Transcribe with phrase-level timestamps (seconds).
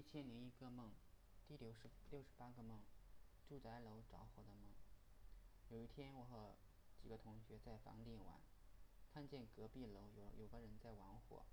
[0.00, 0.94] 一千零一个梦，
[1.46, 2.80] 第六十六十八个梦，
[3.46, 4.72] 住宅楼着火的梦。
[5.68, 6.56] 有一天，我和
[7.02, 8.40] 几个同学在房顶玩，
[9.12, 11.44] 看见隔壁楼有有个人在玩火。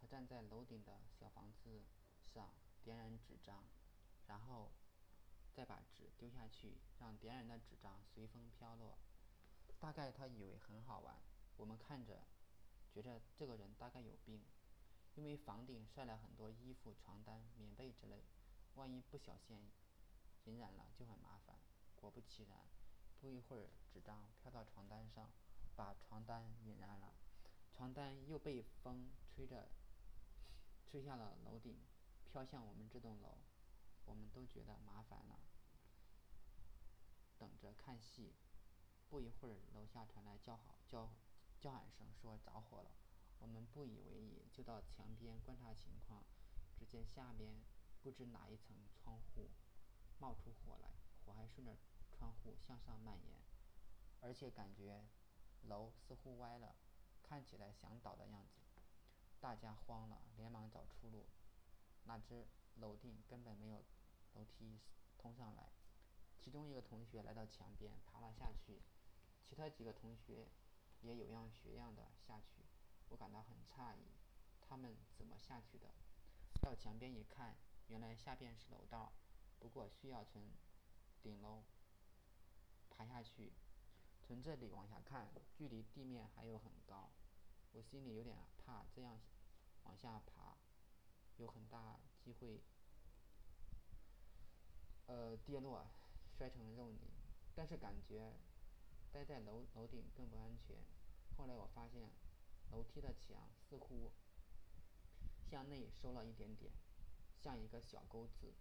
[0.00, 1.82] 他站在楼顶的小房子
[2.24, 3.66] 上点燃纸张，
[4.28, 4.72] 然后
[5.52, 8.96] 再把纸丢下去，让点燃的纸张随风飘落。
[9.78, 11.20] 大概他以为很好玩，
[11.58, 12.24] 我们看着，
[12.90, 14.42] 觉着这个人大概有病。
[15.14, 18.24] 因为房顶晒了很多衣服、床单、棉被之类，
[18.74, 19.70] 万一不小心
[20.44, 21.58] 引燃了就很麻烦。
[21.96, 22.66] 果不其然，
[23.20, 25.30] 不一会儿纸张飘到床单上，
[25.76, 27.14] 把床单引燃了，
[27.70, 29.68] 床单又被风吹着
[30.86, 31.78] 吹下了楼顶，
[32.24, 33.38] 飘向我们这栋楼。
[34.06, 35.38] 我们都觉得麻烦了，
[37.38, 38.34] 等着看戏。
[39.08, 41.10] 不一会儿，楼下传来叫好叫
[41.60, 42.90] 叫喊声，说着火了。
[43.40, 46.24] 我们不以为意，就到墙边观察情况。
[46.78, 47.54] 只见下面
[48.02, 49.50] 不知哪一层窗户
[50.18, 50.88] 冒出火来，
[51.24, 51.76] 火还顺着
[52.10, 53.40] 窗户向上蔓延，
[54.20, 55.04] 而且感觉
[55.62, 56.74] 楼似乎歪了，
[57.22, 58.60] 看起来想倒的样子。
[59.40, 61.26] 大家慌了，连忙找出路。
[62.04, 63.84] 哪知楼顶根本没有
[64.34, 64.80] 楼梯
[65.18, 65.70] 通上来。
[66.38, 68.80] 其中一个同学来到墙边，爬了下去，
[69.44, 70.48] 其他几个同学
[71.02, 72.62] 也有样学样的下去。
[73.10, 74.16] 我感到很诧异，
[74.60, 75.94] 他们怎么下去的？
[76.60, 77.56] 到墙边一看，
[77.88, 79.12] 原来下边是楼道，
[79.58, 80.42] 不过需要从
[81.22, 81.62] 顶楼
[82.88, 83.52] 爬下去。
[84.22, 87.10] 从这里往下看，距离地面还有很高，
[87.72, 89.20] 我心里有点怕，这样
[89.82, 90.56] 往下爬，
[91.36, 92.62] 有很大机会，
[95.06, 95.90] 呃，跌落，
[96.38, 97.00] 摔成肉泥。
[97.56, 98.32] 但是感觉
[99.10, 100.76] 待在楼楼顶更不安全。
[101.36, 102.12] 后来我发现，
[102.70, 104.12] 楼梯的墙似乎
[105.50, 106.72] 向内收了一点点，
[107.36, 108.54] 像一个小钩子。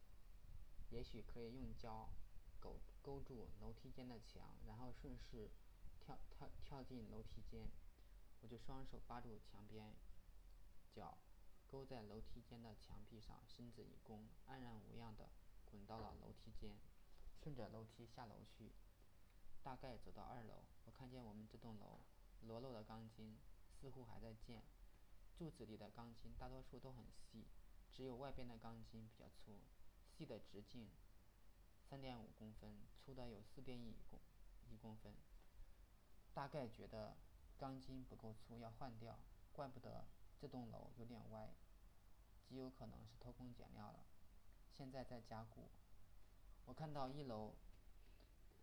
[0.89, 2.09] 也许可以用胶
[2.59, 5.51] 勾勾住楼梯间的墙，然后顺势
[5.99, 7.67] 跳跳跳进楼梯间。
[8.41, 9.93] 我就双手扒住墙边，
[10.91, 11.17] 脚
[11.67, 15.29] 勾在楼梯间的墙壁上，身子一弓，安然无恙的
[15.65, 16.75] 滚到了楼梯间，
[17.37, 18.71] 顺着楼梯下楼去。
[19.61, 21.99] 大概走到二楼，我看见我们这栋楼
[22.41, 23.37] 裸露的钢筋
[23.79, 24.63] 似乎还在建。
[25.37, 27.47] 柱子里的钢筋大多数都很细，
[27.93, 29.57] 只有外边的钢筋比较粗，
[30.09, 30.89] 细的直径
[31.89, 34.19] 三点五公分，粗的有四点一公
[34.69, 35.13] 一公分。
[36.33, 37.15] 大概觉得
[37.57, 39.17] 钢筋不够粗，要换掉。
[39.53, 40.05] 怪不得
[40.37, 41.53] 这栋楼有点歪，
[42.43, 44.05] 极有可能是偷工减料了，
[44.73, 45.69] 现在在加固。
[46.65, 47.55] 我看到一楼，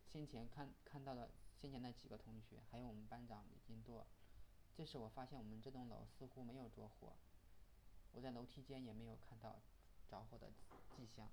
[0.07, 4.07] 先前看看到了先前的几个同学，还有我们班长李金舵。
[4.77, 7.15] 这时我发现我们这栋楼似乎没有着火，
[8.13, 9.57] 我在楼梯间也没有看到
[10.07, 10.51] 着火的
[10.95, 11.31] 迹象。